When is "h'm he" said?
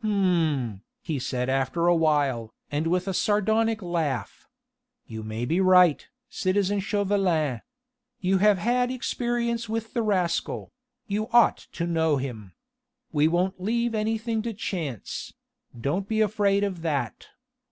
0.00-1.18